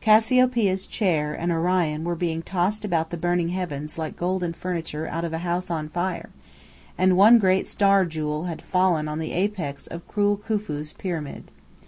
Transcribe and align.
Casseopeia's 0.00 0.86
Chair 0.86 1.34
and 1.34 1.50
Orion 1.50 2.04
were 2.04 2.14
being 2.14 2.40
tossed 2.40 2.84
about 2.84 3.10
the 3.10 3.16
burning 3.16 3.48
heavens 3.48 3.98
like 3.98 4.14
golden 4.16 4.52
furniture 4.52 5.08
out 5.08 5.24
of 5.24 5.32
a 5.32 5.38
house 5.38 5.72
on 5.72 5.88
fire; 5.88 6.30
and 6.96 7.16
one 7.16 7.40
great 7.40 7.66
star 7.66 8.04
jewel 8.04 8.44
had 8.44 8.62
fallen 8.62 9.08
on 9.08 9.18
the 9.18 9.32
apex 9.32 9.88
of 9.88 10.06
cruel 10.06 10.36
Khufu's 10.36 10.92
Pyramid. 10.92 11.50